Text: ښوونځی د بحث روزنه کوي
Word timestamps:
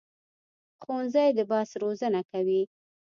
ښوونځی 0.81 1.29
د 1.37 1.39
بحث 1.51 1.69
روزنه 1.83 2.21
کوي 2.31 2.61